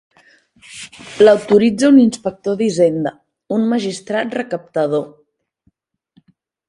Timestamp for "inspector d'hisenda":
2.03-3.11